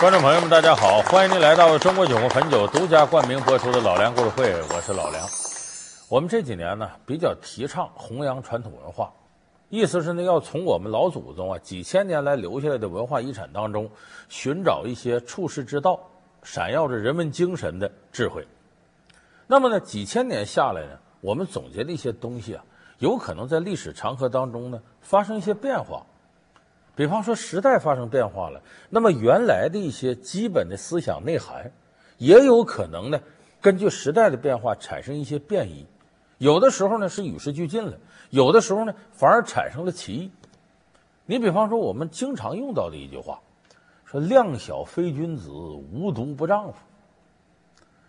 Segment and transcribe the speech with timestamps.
[0.00, 1.02] 观众朋友们，大家好！
[1.02, 5.26] 欢迎您来到中国酒红汾酒独家冠名播出的《老梁故事会》，我是老梁。
[6.08, 9.12] 我们这几年呢，比较提倡弘扬传统文化，
[9.70, 13.90] 意思是呢，要从我们老祖宗啊几千年来留下来的文化遗产当中，
[14.28, 15.98] 寻找一些处世之道，
[16.44, 18.46] 闪耀着人文精神的智慧。
[19.48, 22.64] 那么呢，几千年下来呢，我们总结的一些东西啊，
[22.98, 26.06] 有可能在历史长河当中呢，发生一些变化。
[26.98, 31.70] 比方说，时代发生变化了，那么原来的一些基本的思想内涵，
[32.16, 33.20] 也有可能呢，
[33.60, 35.86] 根据时代的变化产生一些变异。
[36.38, 37.96] 有的时候呢是与时俱进了，
[38.30, 40.28] 有的时候呢反而产生了歧义。
[41.24, 43.38] 你比方说，我们经常用到的一句话，
[44.04, 46.80] 说“量小非君子，无毒不丈夫”，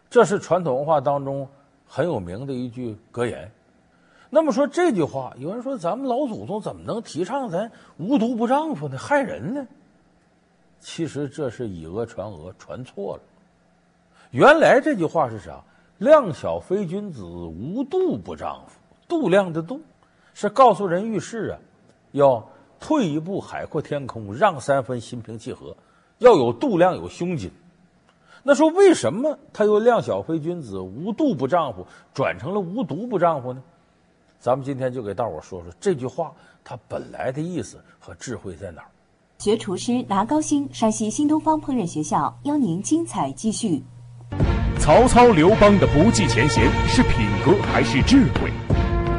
[0.09, 1.47] 这是传统文化当中
[1.85, 3.51] 很有名的一句格言。
[4.29, 8.97] 那么说这句话，有人说咱们老祖宗怎么能提倡咱无毒不丈夫呢？
[8.97, 9.67] 害人呢？
[10.79, 13.23] 其实这是以讹传讹，传错了。
[14.31, 15.63] 原来这句话是啥？
[15.97, 18.79] 量小非君子，无度不丈夫。
[19.07, 19.81] 度量的度，
[20.35, 21.59] 是告诉人遇事啊，
[22.11, 22.47] 要
[22.79, 25.75] 退一步海阔天空，让三分心平气和，
[26.19, 27.51] 要有度量，有胸襟。
[28.43, 33.63] 那说为什么他又量小非君子，无度不丈夫，转成了无毒不丈夫呢？
[34.41, 36.31] 咱们今天就给大伙说说这句话，
[36.63, 38.87] 它本来的意思和智慧在哪儿？
[39.39, 43.83] 学厨师拿高薪，山西新东方烹饪学校邀您精彩继续。
[44.79, 48.49] 曹操、刘邦的不计前嫌是品格还是智慧？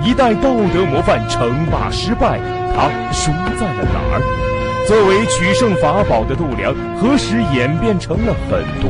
[0.03, 2.41] 一代道德模范称霸失败，
[2.75, 4.87] 他输在了哪儿？
[4.89, 8.89] 作为取胜法宝的度量，何时演变成了狠毒？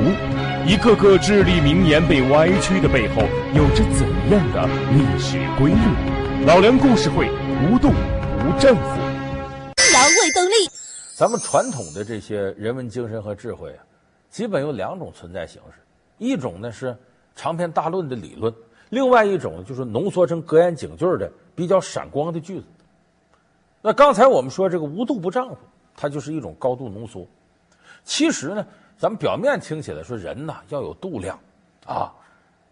[0.70, 6.46] 一个个至理名言被歪曲的背后，有着怎样的历史规律？
[6.46, 7.28] 老梁故事会，
[7.66, 8.82] 无度无丈夫。
[9.92, 10.70] 阳痿动力。
[11.16, 13.82] 咱们传统的这些人文精神和智慧啊，
[14.30, 15.80] 基本有两种存在形式，
[16.18, 16.96] 一种呢是
[17.34, 18.54] 长篇大论的理论，
[18.90, 22.66] 另外一种就是浓缩成格言警句的比较闪光的句子。
[23.82, 25.56] 那刚才我们说这个无度不丈夫，
[25.96, 27.26] 它就是一种高度浓缩。
[28.04, 28.64] 其实呢，
[29.00, 31.40] 咱们表面听起来说人呐要有度量，
[31.86, 32.12] 啊，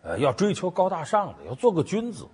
[0.03, 2.27] 呃，要追求高大上的，要做个君子。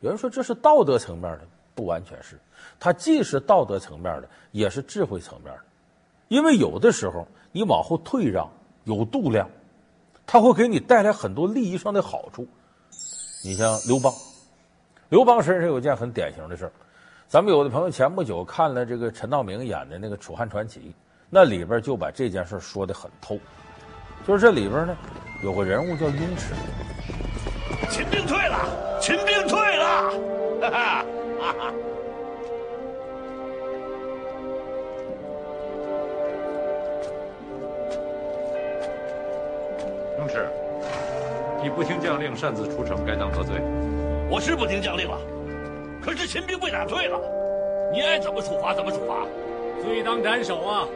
[0.00, 1.40] 有人说这是道德层面的，
[1.74, 2.38] 不完全是，
[2.78, 5.60] 它既是道德层面的，也是智慧层面的。
[6.28, 8.46] 因为有的时候你往后退让，
[8.84, 9.48] 有度量，
[10.26, 12.46] 它会给你带来很多利益上的好处。
[13.42, 14.12] 你像刘邦，
[15.08, 16.72] 刘邦身上有件很典型的事儿，
[17.26, 20.80] 咱们有的朋友前不久看了这个陈道明演的那个《楚汉传奇》，
[21.30, 23.38] 那里边就把这件事说得很透。
[24.26, 24.96] 就是这里边呢，
[25.42, 26.54] 有个人物叫雍齿。
[27.90, 30.10] 秦兵退了，秦兵退了，
[30.60, 31.04] 哈哈
[31.40, 31.72] 哈哈！
[40.18, 40.46] 雍齿，
[41.62, 43.56] 你不听将令，擅自出城，该当何罪？
[44.30, 45.18] 我是不听将令了，
[46.02, 47.18] 可是秦兵被打退了，
[47.92, 49.26] 你爱怎么处罚怎么处罚，
[49.82, 50.88] 罪当斩首啊！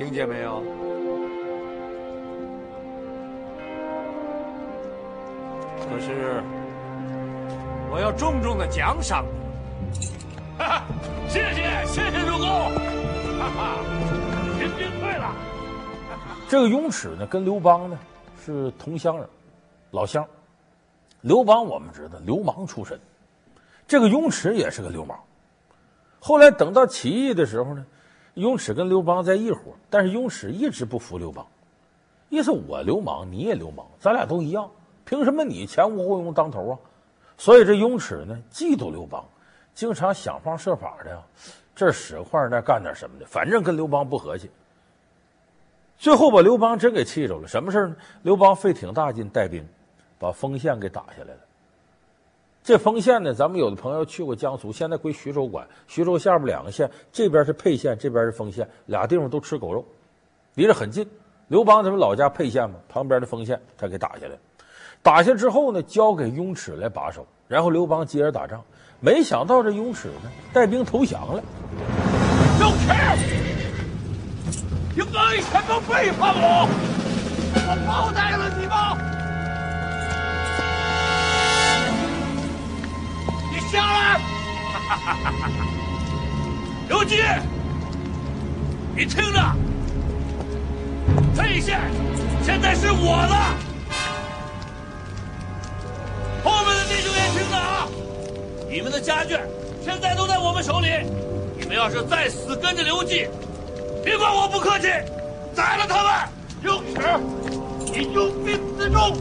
[0.00, 0.62] 听见没有？
[5.76, 6.42] 可是，
[7.92, 9.26] 我要重重的奖赏
[9.92, 10.06] 你。
[10.56, 10.84] 哈哈，
[11.28, 12.48] 谢谢谢谢主公。
[13.38, 13.76] 哈哈，
[14.58, 15.36] 秦兵退了。
[16.48, 17.98] 这个雍齿呢，跟刘邦呢
[18.42, 19.28] 是同乡人，
[19.90, 20.26] 老乡。
[21.20, 22.98] 刘邦我们知道流氓出身，
[23.86, 25.20] 这个雍齿也是个流氓。
[26.20, 27.84] 后来等到起义的时候呢，
[28.34, 31.46] 雍齿跟刘邦在一伙，但是雍齿一直不服刘邦，
[32.28, 34.70] 意思我流氓你也流氓，咱俩都一样。
[35.04, 36.78] 凭什么你前无后用当头啊？
[37.36, 39.24] 所以这雍齿呢，嫉妒刘邦，
[39.74, 41.22] 经常想方设法的，
[41.74, 44.50] 这使唤那干点什么的，反正跟刘邦不和气。
[45.98, 47.48] 最后把刘邦真给气着了。
[47.48, 47.96] 什么事呢？
[48.22, 49.66] 刘邦费挺大劲带兵，
[50.18, 51.40] 把丰县给打下来了。
[52.62, 55.66] 这丰县呢，咱们有的朋友去过江苏，现在归徐州管。
[55.86, 59.84] 徐州下边两个县，这边是沛县，这边是丰县，俩地方都吃狗肉，
[60.54, 61.08] 离着很近。
[61.48, 64.32] 刘邦他们老家沛县嘛，旁边的丰县他给打下来。
[65.02, 68.62] 打下之后呢，交给雍齿来把守，然后刘邦接着打仗。
[69.00, 71.42] 没想到这雍齿呢，带兵投降了。
[72.60, 72.92] 雍齿，
[74.96, 76.68] 应该以前都背叛我，
[77.54, 79.09] 我报答了你吗？
[83.70, 84.20] 下来！
[86.88, 87.22] 刘基，
[88.96, 89.40] 你听着，
[91.36, 91.78] 沛县
[92.42, 93.34] 现在是我的。
[96.42, 97.86] 后面的弟兄也听着啊
[98.68, 99.38] 你们的家眷
[99.84, 100.88] 现在都在我们手里，
[101.56, 103.28] 你们要是再死跟着刘季，
[104.04, 104.88] 别怪我不客气，
[105.54, 106.12] 宰了他们！
[106.62, 107.00] 雍齿，
[107.92, 109.16] 你拥兵自重，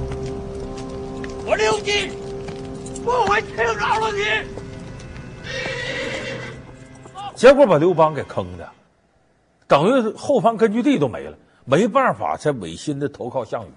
[1.46, 2.12] 我刘瑾
[3.04, 4.20] 不会轻饶了你。
[7.36, 8.70] 结果把刘邦给坑的，
[9.68, 13.72] 等于后方根据地都没了，没办法才违心的投靠项羽。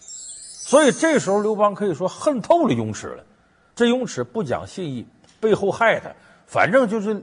[0.00, 3.24] 所以这时候刘邦可以说恨透了雍齿了。
[3.74, 5.06] 这雍齿不讲信义，
[5.40, 6.10] 背后害他，
[6.46, 7.20] 反正就是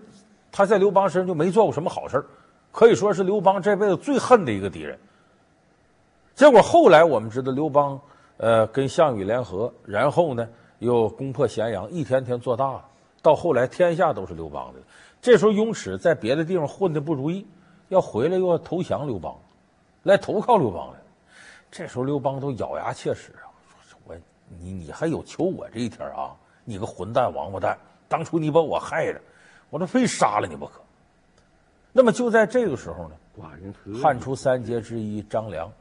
[0.51, 2.25] 他在刘邦身上就没做过什么好事，
[2.71, 4.97] 可以说是刘邦这辈子最恨的一个敌人。
[6.33, 7.97] 结果后来我们知道刘邦
[8.37, 10.47] 呃跟项羽联合，然后呢
[10.79, 12.85] 又攻破咸阳，一天天做大了，
[13.21, 14.79] 到后来天下都是刘邦的。
[15.21, 17.47] 这时候，雍齿在别的地方混的不如意，
[17.89, 19.35] 要回来又要投降刘邦，
[20.03, 20.99] 来投靠刘邦来。
[21.71, 23.49] 这时候，刘邦都咬牙切齿啊，
[23.89, 24.15] 说：“我
[24.59, 26.35] 你你还有求我这一天啊？
[26.63, 27.77] 你个混蛋王八蛋！
[28.07, 29.19] 当初你把我害了，
[29.69, 30.79] 我这非杀了你不可。”
[31.91, 33.15] 那么就在这个时候呢，
[34.01, 35.71] 汉初三杰之一张良，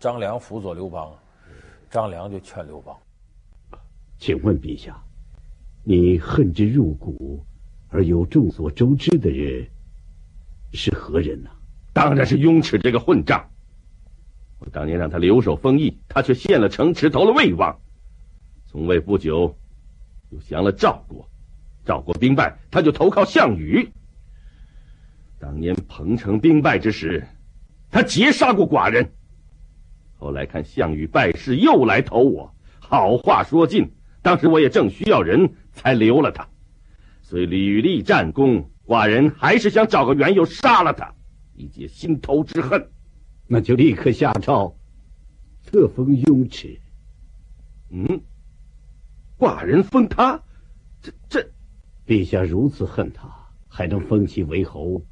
[0.00, 1.14] 张良辅佐刘邦，
[1.90, 2.96] 张良就劝刘邦
[4.22, 5.02] ：“请问陛下，
[5.82, 7.44] 你恨之入骨？”
[7.90, 9.66] 而又众所周知的人
[10.72, 11.50] 是何人呢？
[11.92, 13.50] 当然是雍齿这个混账！
[14.60, 17.80] 我当年让他留守封邑，他却献了城池，投了魏王。
[18.66, 19.58] 从魏不久，
[20.30, 21.28] 又降了赵国，
[21.84, 23.90] 赵国兵败，他就投靠项羽。
[25.40, 27.26] 当年彭城兵败之时，
[27.90, 29.10] 他劫杀过寡人。
[30.16, 32.54] 后来看项羽败势，又来投我。
[32.78, 33.90] 好话说尽，
[34.22, 36.48] 当时我也正需要人才留了他。
[37.22, 41.14] 虽屡立战功，寡人还是想找个缘由杀了他，
[41.54, 42.88] 以解心头之恨。
[43.46, 44.76] 那就立刻下诏，
[45.62, 46.80] 册封雍齿。
[47.90, 48.22] 嗯，
[49.38, 50.40] 寡人封他，
[51.02, 51.50] 这这，
[52.06, 53.28] 陛下如此恨他，
[53.68, 55.02] 还能封其为侯，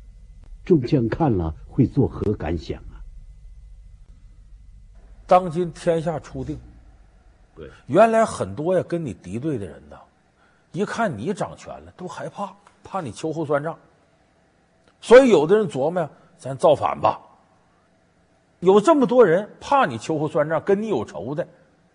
[0.64, 3.02] 众将看了会作何感想啊？
[5.26, 6.58] 当今天下初定，
[7.86, 9.96] 原来很多呀跟你敌对的人呐。
[10.72, 12.52] 一看你掌权了，都害怕，
[12.84, 13.76] 怕你秋后算账，
[15.00, 16.08] 所以有的人琢磨呀，
[16.38, 17.20] 咱造反吧。
[18.60, 21.42] 有这么多人怕你秋后算账，跟你有仇的，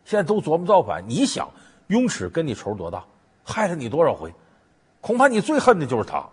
[0.04, 1.08] 现在都琢磨造反。
[1.08, 1.50] 你想，
[1.88, 3.06] 雍齿跟你仇多大，
[3.46, 4.34] 害了你多少回，
[5.00, 6.28] 恐怕你最恨的就是他。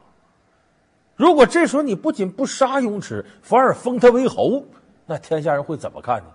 [1.14, 4.64] 如果这时候你不仅不杀雍齿，反而封他为侯，
[5.06, 6.26] 那天下人会怎么看你？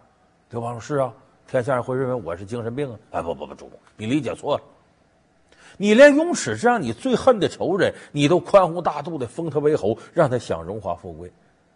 [0.52, 1.14] 刘邦说：“是啊，
[1.48, 4.64] 天下人会认为我是精神病啊。”哎，不不不，主公，你理解错了。
[5.78, 11.32] 你连雍齿这样你最恨的仇人，你都宽宏大度的封他为侯，让他享荣华富贵，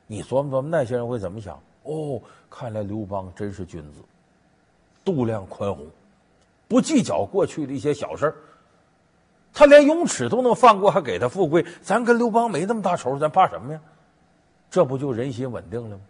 [0.08, 1.60] 你琢磨琢磨那些人会怎么想？
[1.84, 2.20] 哦，
[2.50, 4.02] 看来刘邦真是君子，
[5.06, 5.86] 度量宽宏，
[6.68, 8.34] 不计较过去的一些小事。
[9.54, 13.80] 他连雍齿都能放过，还给他富贵，咱跟刘邦没那么大仇，咱怕什么呀？
[14.70, 16.02] 这不就人心稳定了吗？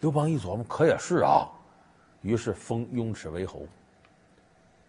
[0.00, 1.48] 刘邦一琢磨，可也是啊，
[2.22, 3.66] 于是封雍齿为侯。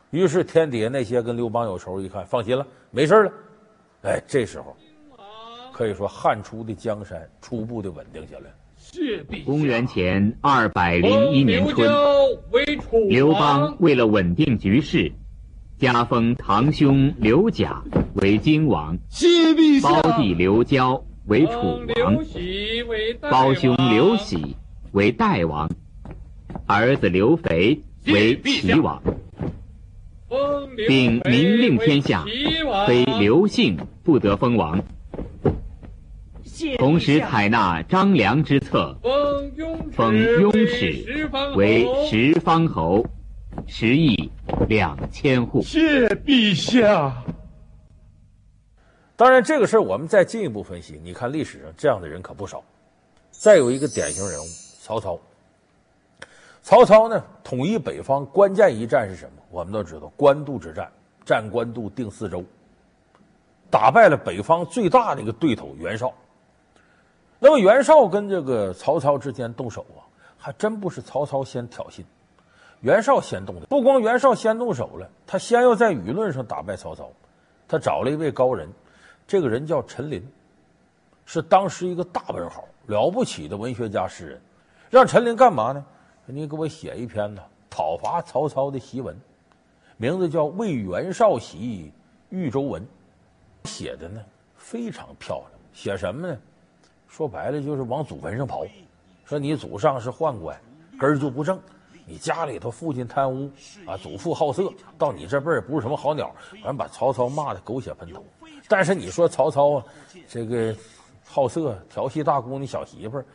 [0.10, 3.32] 于是天底下那些跟刘邦有仇，一看放心了，没事了。
[4.04, 4.76] 哎，这时候
[5.72, 8.52] 可以说汉初的江山初步的稳定下来。
[9.46, 11.90] 公元前二百零一年春，
[13.08, 15.10] 刘邦为了稳定局势，
[15.78, 17.82] 加封堂兄刘贾
[18.16, 18.98] 为荆王，
[19.82, 22.18] 胞弟刘交为楚王，
[23.32, 24.58] 胞兄刘喜
[24.94, 25.70] 为代王，
[26.74, 29.02] 儿子刘肥为齐王。
[30.88, 32.26] 并明令天下，
[32.88, 34.82] 非刘姓不得封王。
[36.78, 38.98] 同时采纳张良之策，
[39.92, 43.06] 封雍齿为十方侯，
[43.68, 44.32] 十亿
[44.70, 45.62] 两千户。
[45.62, 47.24] 谢陛下。
[49.18, 52.64] 当然，这个事儿我们再进一步分析，你看历史上这样的人可不少。
[53.32, 54.46] 再有一个典型人物，
[54.82, 55.20] 曹操。
[56.62, 59.42] 曹操呢，统一北方关键一战是什么？
[59.50, 60.90] 我们都知道，官渡之战，
[61.26, 62.44] 战官渡，定四州，
[63.70, 66.14] 打败了北方最大的一个对头袁绍。
[67.40, 70.06] 那么袁绍跟这个曹操之间动手啊，
[70.38, 72.04] 还真不是曹操先挑衅，
[72.82, 73.66] 袁绍先动的。
[73.66, 77.10] 不光袁绍先动手了，他先要在舆论上打败曹操，
[77.68, 78.70] 他找了一位高人，
[79.26, 80.24] 这个人叫陈琳，
[81.26, 84.42] 是当时一个大文豪，了不起的文学家诗人，
[84.92, 85.84] 让陈琳干嘛呢？
[86.26, 89.16] 你给我写一篇呢，讨伐曹操的檄文，
[89.98, 91.92] 名字叫《为袁绍檄
[92.30, 92.82] 豫州文》，
[93.70, 94.24] 写的呢
[94.56, 95.52] 非常漂亮。
[95.74, 96.38] 写什么呢？
[97.08, 98.68] 说白了就是往祖坟上刨，
[99.26, 100.58] 说你祖上是宦官，
[100.98, 101.60] 根儿就不正，
[102.06, 103.52] 你家里头父亲贪污
[103.86, 108.24] 啊，祖父好色，到你这辈儿不是什么好鸟，反正把曹操骂得狗血喷头。
[108.70, 109.86] 但是你说曹操啊，
[110.28, 110.74] 这个
[111.26, 113.26] 好色调戏大姑娘小媳妇儿，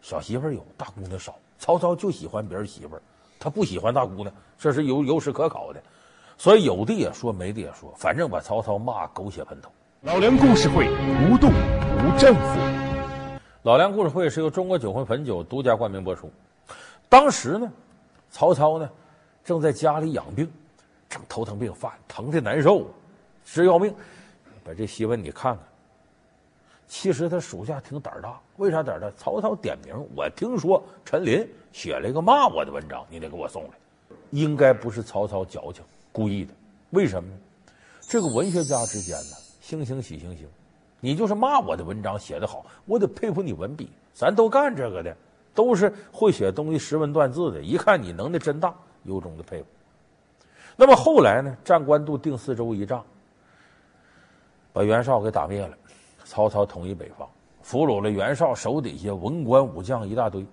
[0.00, 1.36] 小媳妇儿有，大姑娘少。
[1.60, 3.02] 曹操就喜欢别人媳妇儿，
[3.38, 5.82] 他不喜欢大姑娘，这是有有史可考的。
[6.38, 9.70] 所以有的也说，没的也说，反正把曹操骂狗血喷头。
[10.00, 10.88] 老梁故事会，
[11.28, 12.58] 无动无丈夫。
[13.62, 16.32] 老梁故事会是由中国酒魂汾酒独家冠名播出。
[17.10, 17.70] 当时呢，
[18.30, 18.88] 曹操呢
[19.44, 20.50] 正在家里养病，
[21.10, 22.86] 正头疼病犯，疼的难受，
[23.44, 23.94] 直要命。
[24.64, 25.64] 把这檄文你看看。
[26.90, 29.08] 其实他属下挺胆大，为啥胆大？
[29.16, 33.70] 曹操点名，我听说陈琳写了一个骂我的文章，你得给我送来。
[34.30, 36.52] 应该不是曹操矫情故意的，
[36.90, 37.36] 为什么呢？
[38.00, 40.46] 这个文学家之间呢，惺惺喜惺惺。
[40.98, 43.88] 你就是骂我的文章写得好，我得佩服你文笔。
[44.12, 45.16] 咱都干这个的，
[45.54, 47.62] 都是会写东西、识文断字的。
[47.62, 49.66] 一看你能耐真大，由衷的佩服。
[50.74, 51.56] 那么后来呢？
[51.64, 53.04] 战官渡定四州一仗，
[54.72, 55.76] 把袁绍给打灭了。
[56.30, 57.28] 曹操统一北方，
[57.60, 60.46] 俘虏了袁绍手底下文官武将一大堆。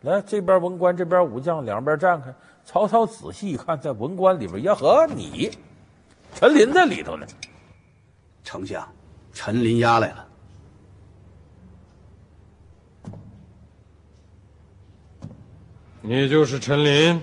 [0.00, 2.34] 来，这边文官，这边武将，两边站开。
[2.64, 5.50] 曹操仔细一看，在文官里边，呀呵，你
[6.34, 7.26] 陈琳在里头呢。
[8.42, 8.82] 丞相，
[9.34, 10.26] 陈琳押来了。
[16.00, 17.22] 你就是陈琳？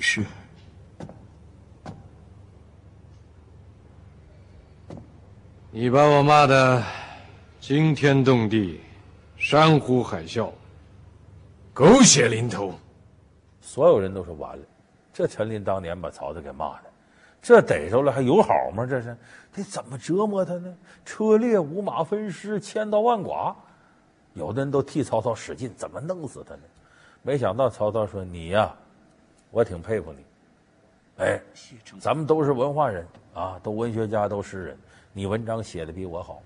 [0.00, 0.26] 是。
[5.72, 6.82] 你把我骂的
[7.60, 8.80] 惊天动地、
[9.36, 10.50] 山呼海啸、
[11.72, 12.74] 狗血淋头，
[13.60, 14.64] 所有人都说完了。
[15.12, 16.90] 这陈琳当年把曹操给骂的，
[17.40, 18.84] 这逮着了还有好吗？
[18.84, 19.16] 这是
[19.54, 20.76] 得怎么折磨他呢？
[21.04, 23.54] 车裂五马分尸，千刀万剐，
[24.34, 26.62] 有的人都替曹操使劲，怎么弄死他呢？
[27.22, 28.74] 没想到曹操说：“你呀，
[29.52, 30.24] 我挺佩服你。
[31.24, 31.40] 哎，
[32.00, 34.76] 咱们都是文化人啊，都文学家，都诗人。”
[35.12, 36.40] 你文章写的比我好。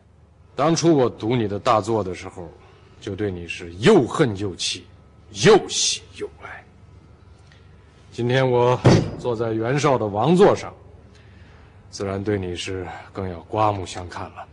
[0.56, 2.48] 当初我读你的大作的时候，
[3.00, 4.86] 就对你是又恨又气，
[5.44, 6.64] 又喜又爱。
[8.10, 8.78] 今天我
[9.18, 10.72] 坐在袁绍的王座上，
[11.90, 14.48] 自然对你是更要刮目相看了。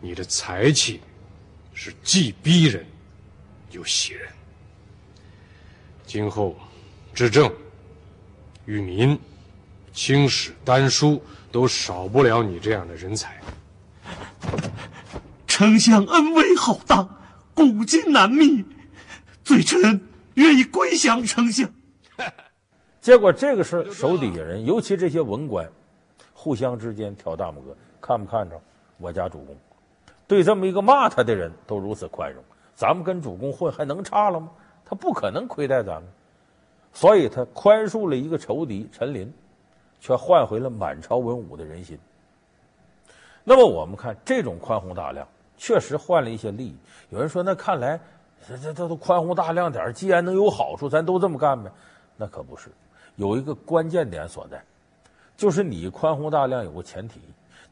[0.00, 1.00] 你的才气
[1.72, 2.84] 是既逼人
[3.70, 4.28] 又喜人。
[6.04, 6.54] 今后
[7.14, 7.50] 治政
[8.66, 9.18] 与民。
[9.98, 13.36] 青史丹书都少不了你这样的人才。
[15.44, 17.16] 丞相恩威浩荡，
[17.52, 18.64] 古今难觅，
[19.42, 20.00] 罪臣
[20.34, 21.68] 愿意归降丞相。
[23.02, 25.68] 结果这个事儿，手底下人，尤其这些文官，
[26.32, 28.54] 互相之间挑大拇哥，看不看着
[28.98, 29.56] 我家主公？
[30.28, 32.40] 对这么一个骂他的人都如此宽容，
[32.72, 34.48] 咱们跟主公混还能差了吗？
[34.84, 36.04] 他不可能亏待咱们，
[36.92, 39.32] 所以他宽恕了一个仇敌陈琳。
[40.00, 41.98] 却换回了满朝文武的人心。
[43.44, 45.26] 那么我们看这种宽宏大量，
[45.56, 46.76] 确实换了一些利益。
[47.10, 47.98] 有人说：“那看来
[48.46, 51.70] 这这这都宽宏大量点，既然能有好处，咱都这么干呗？”
[52.16, 52.68] 那可不是，
[53.16, 54.62] 有一个关键点所在，
[55.36, 57.20] 就是你宽宏大量有个前提，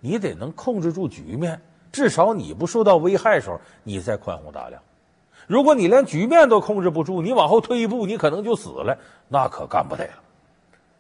[0.01, 1.61] 你得能控制住局面，
[1.93, 4.81] 至少你不受到危害的时候，你再宽宏大量。
[5.47, 8.97] 如果你连局面都控制不住，你往后退一步，你可能就死了，
[9.29, 10.13] 那可干不得了。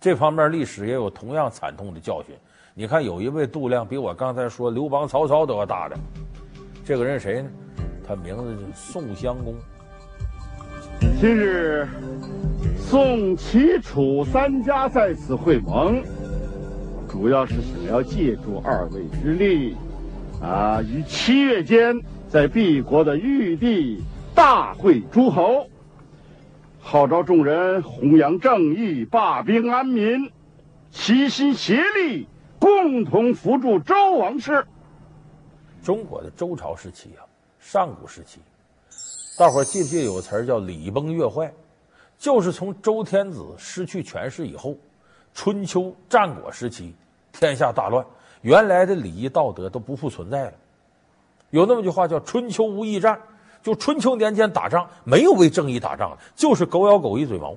[0.01, 2.35] 这方面历史也有同样惨痛的教训。
[2.75, 5.97] 你看，有一位度量比我刚才说刘邦、曹操都要大的，
[6.85, 7.49] 这个人谁呢？
[8.07, 9.55] 他名字是宋襄公。
[11.19, 11.89] 今日
[12.79, 16.03] 宋、齐、楚三家在此会盟，
[17.09, 19.75] 主要是想要借助二位之力，
[20.43, 21.99] 啊，于七月间
[22.29, 25.67] 在敝国的玉帝大会诸侯。
[26.89, 30.31] 号召众人弘扬正义，罢兵安民，
[30.93, 32.29] 齐心协力，
[32.61, 34.65] 共同扶助周王室。
[35.83, 37.27] 中国的周朝时期啊，
[37.59, 38.39] 上古时期，
[39.37, 41.53] 大伙儿记不记得有个词儿叫“礼崩乐坏”，
[42.17, 44.77] 就是从周天子失去权势以后，
[45.35, 46.95] 春秋战国时期，
[47.33, 48.07] 天下大乱，
[48.43, 50.53] 原来的礼仪道德都不复存在了。
[51.51, 53.21] 有那么句话叫“春秋无义战”。
[53.67, 57.53] 就春秋年间打仗，没有为正义打仗的，就是狗咬狗一嘴毛，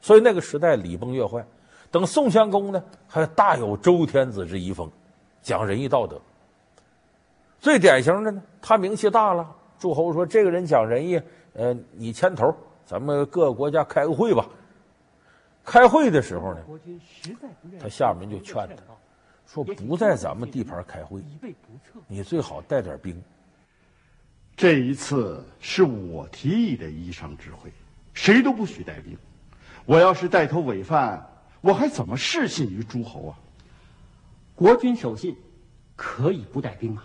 [0.00, 1.44] 所以那个时代礼崩乐坏。
[1.90, 4.90] 等宋襄公呢，还大有周天子之遗风，
[5.42, 6.18] 讲仁义道德。
[7.60, 9.46] 最典型的呢，他名气大了，
[9.78, 11.20] 诸侯说这个人讲仁义，
[11.52, 12.50] 呃，你牵头，
[12.86, 14.48] 咱们各个国家开个会吧。
[15.62, 16.60] 开会的时候呢，
[17.78, 18.94] 他下面就劝他，
[19.46, 21.20] 说不在咱们地盘开会，
[22.06, 23.22] 你最好带点兵。
[24.58, 27.70] 这一次是我提议的依商之会，
[28.12, 29.16] 谁都不许带兵。
[29.86, 31.24] 我要是带头违犯，
[31.60, 33.38] 我还怎么失信于诸侯啊？
[34.56, 35.36] 国君守信，
[35.94, 37.04] 可以不带兵马。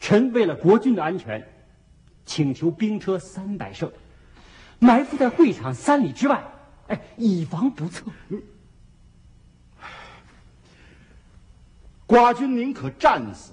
[0.00, 1.46] 臣为了国君的安全，
[2.26, 3.88] 请求兵车三百乘，
[4.80, 6.42] 埋伏在会场三里之外，
[6.88, 8.04] 哎，以防不测。
[12.04, 13.52] 寡君宁可战死，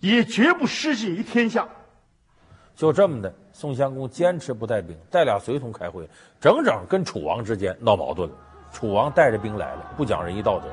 [0.00, 1.68] 也绝不失信于天下。
[2.82, 6.04] 就这么的，宋襄公坚持不带兵，带俩随从开会，
[6.40, 8.34] 整整跟楚王之间闹矛盾了。
[8.72, 10.66] 楚王带着兵来了，不讲仁义道德，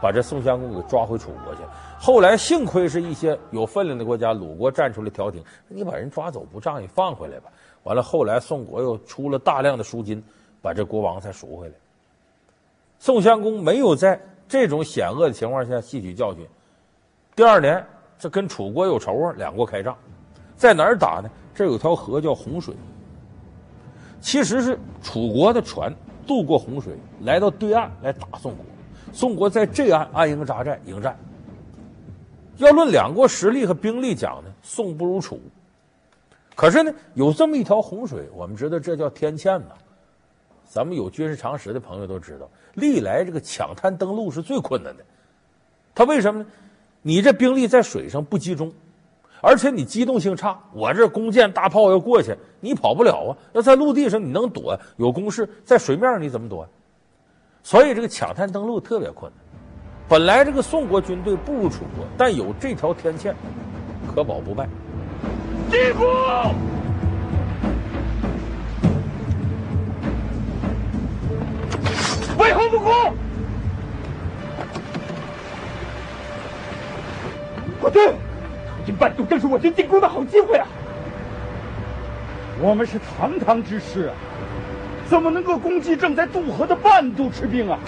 [0.00, 1.68] 把这宋襄公给抓回楚国去了。
[2.00, 7.50] 后来幸亏是一些有分量的国家，鲁国站出来调停，你把人抓走不仗义，放回来吧。
[7.82, 10.24] 完了，后来宋国又出了大量的赎金，
[10.62, 11.74] 把这国王才赎回来。
[12.98, 16.48] 宋襄公没有在这种险恶的情况下吸取教训。
[17.36, 17.84] 第二年，
[18.18, 19.94] 这跟楚国有仇啊，两国开仗，
[20.56, 21.30] 在哪儿打呢？
[21.54, 22.74] 这有条河叫洪水，
[24.20, 25.94] 其实是楚国的船。
[26.26, 28.64] 渡过洪水，来到对岸来打宋国。
[29.12, 31.14] 宋国在这岸安营扎寨，迎战。
[32.56, 35.38] 要论两国实力和兵力讲呢，宋不如楚。
[36.56, 39.74] 可是呢，有这么一条洪水，我们知道这叫天堑呐。
[40.64, 45.04] 咱们有军事常识的朋友都知道，历来这个抢滩登陆是最困难的。
[45.94, 46.46] 他为什么呢？
[47.02, 48.72] 你这兵力在水上不集中。
[49.44, 53.36] 而且你机动性差，我这弓箭大炮要过去，你跑不了啊。
[53.52, 56.66] 要在陆地上你能躲，有攻势，在水面上你怎么躲？
[57.62, 59.44] 所以这个抢滩登陆特别困难。
[60.08, 63.34] 本来这个宋国军队不如楚国，但有这条天堑，
[64.14, 64.66] 可保不败。
[65.70, 66.04] 进步！
[72.38, 73.14] 为何不攻？
[77.82, 78.14] 我对。
[78.84, 80.66] 进半渡正是我军进攻的好机会啊！
[82.60, 84.14] 我们是堂堂之师啊，
[85.08, 87.78] 怎么能够攻击正在渡河的半渡之兵啊？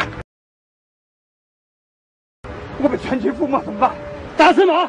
[2.82, 3.94] 我们全军覆没怎么办？
[4.36, 4.88] 大司马，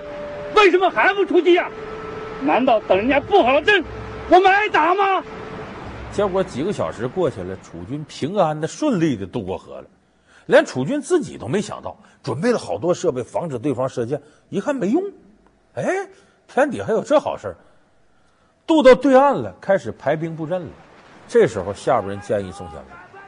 [0.56, 1.70] 为什么还不出击啊？
[2.43, 3.84] 难道等人家布好了阵，
[4.30, 5.24] 我们挨打吗？
[6.12, 9.88] 结果几个小时过去了，楚军平安的、顺利的渡过河了，
[10.48, 15.04] 连楚军自己都没想到，准备了好多设备防止对方射箭，一看没用。
[15.78, 15.86] 哎，
[16.48, 17.56] 天底还有这好事！
[18.66, 20.68] 渡到对岸了，开始排兵布阵了。
[21.28, 22.76] 这时候下边人建议宋襄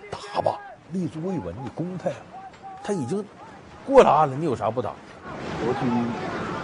[0.09, 0.59] 公打吧，
[0.91, 2.15] 立足未稳，你攻他呀。
[2.83, 3.23] 他已经
[3.85, 4.93] 过了岸了，你有啥不打？
[5.63, 6.05] 国君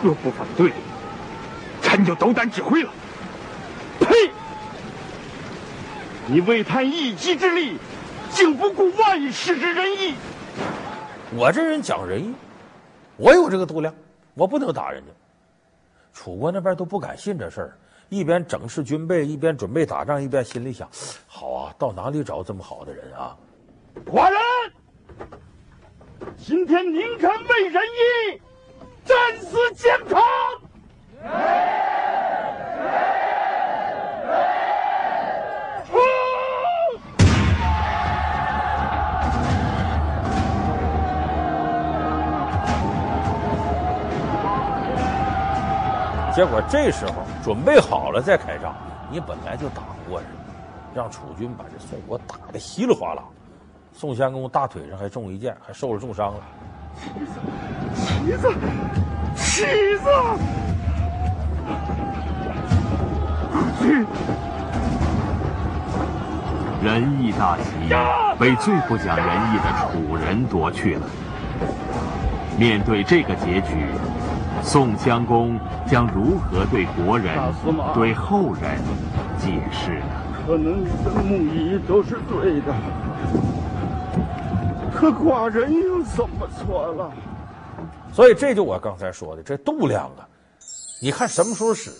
[0.02, 0.74] 若不反对，
[1.84, 2.89] 臣就斗胆指挥了。
[4.00, 4.32] 呸！
[6.26, 7.78] 你为贪一己之利，
[8.32, 10.15] 竟不顾万世之仁义。
[11.36, 12.34] 我这人讲仁义，
[13.17, 13.93] 我有这个度量，
[14.34, 15.12] 我不能打人家。
[16.15, 20.89] 楚国那边都不敢信这事儿，一边整饰军备，一边准备打仗，一边心里想：
[21.28, 23.36] 好啊，到哪里找这么好的人啊？
[24.06, 24.39] 寡人
[26.38, 28.41] 今天宁肯为仁义
[29.04, 30.23] 战死疆场。
[46.36, 48.76] 结果这时候准备好了再开仗，
[49.10, 50.30] 你本来就打不过人，
[50.93, 53.24] 让楚军把这宋国打得稀里哗啦。
[53.93, 56.41] 宋襄公大腿上还中一箭，还受了重伤了。
[57.95, 58.54] 旗子，
[59.34, 59.63] 旗
[59.98, 60.10] 子，
[63.80, 64.08] 旗子！
[66.84, 67.63] 仁义大旗
[68.38, 71.08] 被最不讲仁义的楚人夺去了。
[72.60, 73.88] 面对这个结局。
[74.65, 77.38] 宋襄公将如何对国人、
[77.93, 78.82] 对后人
[79.38, 80.06] 解释呢？
[80.47, 82.73] 可能你的目的都是对的，
[84.91, 87.12] 可寡人又怎么错了？
[88.12, 90.28] 所以这就我刚才说的这度量啊，
[90.99, 91.91] 你看什么时候使？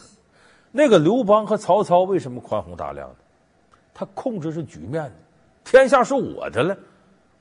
[0.72, 3.16] 那个刘邦和曹操为什么宽宏大量呢？
[3.94, 5.12] 他控制着局面，
[5.64, 6.76] 天下是我的了。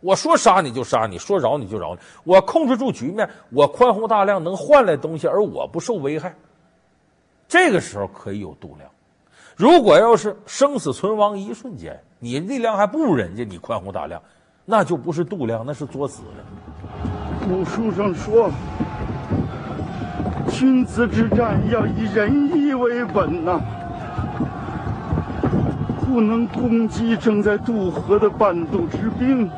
[0.05, 2.01] 我说杀你就杀你，说饶你就饶你。
[2.25, 6.35] 我控制住局面，我宽宏大量，能换来东西，而我不受危害。
[7.49, 8.91] 这个时候可以有度量。
[9.57, 14.21] 如果要是生死存亡一瞬间，你力量还不如人家，你宽宏大量，
[14.67, 16.45] 那就不是度量，那是作死了。
[17.49, 18.51] 古书上说，
[20.51, 23.59] 君子之战要以仁义为本呐、
[26.15, 29.51] 不能攻击正在渡河的半渡之兵。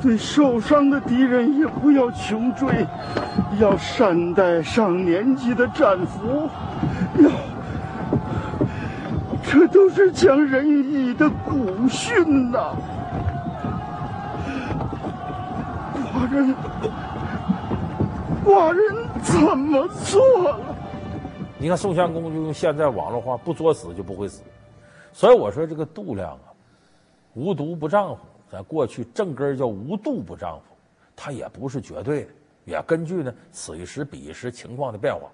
[0.00, 2.86] 对受伤的敌人也不要穷追，
[3.60, 6.48] 要善待上年纪的战俘，
[7.22, 7.30] 要，
[9.42, 12.74] 这都是讲仁义的古训呐、
[15.94, 16.54] 寡人，
[18.42, 18.82] 寡人
[19.22, 20.58] 怎么做了？
[21.58, 24.42] 你看宋襄公就用现在网络话，不作死就不会死。
[25.14, 26.52] 所以我说这个度量啊，
[27.34, 28.20] 无毒不丈夫。
[28.50, 30.64] 在过去正根叫无度不丈夫，
[31.16, 32.30] 它也不是绝对的，
[32.64, 35.30] 也根据呢此一时彼一时情况的变化。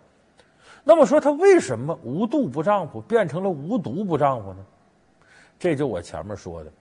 [0.84, 4.64] 那么说他为什么无度不丈夫变成了无毒不丈夫呢？
[5.58, 6.72] 这就我前面说的，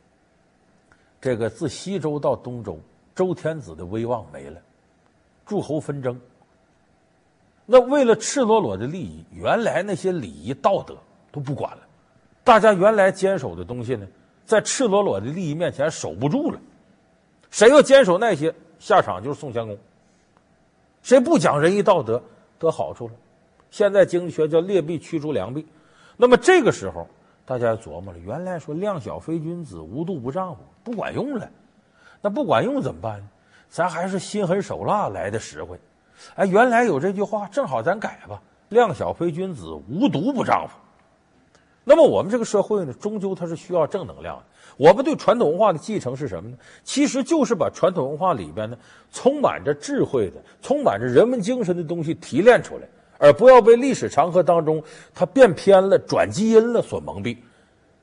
[1.19, 2.79] 这个自西周到东周，
[3.15, 4.61] 周天子的威望没了，
[5.45, 6.19] 诸侯纷争。
[7.65, 10.95] 那为了赤裸裸的利益，原来那些礼仪道德
[11.31, 11.83] 都不管了，
[12.49, 14.07] 大家原来坚守的东西呢，
[14.43, 16.59] 在赤裸裸的利益面前守不住了。
[17.51, 19.77] 谁要坚守那些，下场就是宋襄公。
[21.03, 22.19] 谁不讲仁义道德，
[22.57, 23.13] 得好处了。
[23.69, 25.63] 现在经济学叫劣币驱逐良币，
[26.17, 27.07] 那么这个时候
[27.45, 31.47] 大家琢磨了，原来说量小非君子，无度不丈夫，不管用了，
[32.19, 33.27] 那不管用怎么办呢？
[33.69, 35.79] 咱还是心狠手辣来的实惠。
[36.33, 40.73] 哎，原来有这句话，正好咱改吧，量小非君子，无毒不丈夫。
[41.83, 44.43] 那么我们这个社会呢，终究它是需要正能量的。
[44.77, 46.57] 我们对传统文化的继承是什么呢？
[46.83, 48.77] 其实就是把传统文化里边呢，
[49.11, 52.83] 充满着智慧的、充满着人文精神的东西提炼出来。
[53.17, 54.81] 而不要被历史长河当中
[55.13, 57.35] 它变偏了、转基因了所蒙蔽。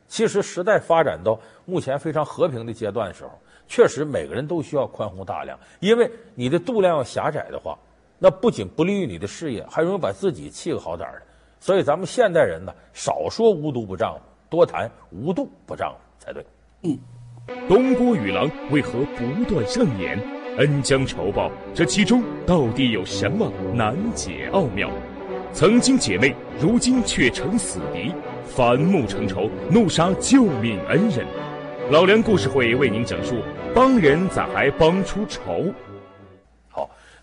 [0.07, 3.31] 其实时代发展到目前非常和平的阶段的时候，
[3.67, 5.59] 确实每个人都需要宽宏大量。
[5.81, 7.79] 因为你的度量要狭窄的话，
[8.19, 11.23] 那不仅不利于你的事业，还容易把自己气个好点的。
[11.67, 16.47] 所以咱们现代人呢，少说无毒不丈夫，多谈无度不丈夫才对。
[16.83, 16.97] 嗯，
[17.69, 20.17] 东郭与狼为何不断上演？
[20.59, 24.89] 恩将仇报，这其中到底有什么难解奥妙？
[25.53, 31.27] 曾经姐妹，如今却成死敌，反目成仇，怒杀救命恩人。
[31.91, 33.35] 老梁故事会为您讲述：
[33.75, 35.65] 帮人咋还帮出仇？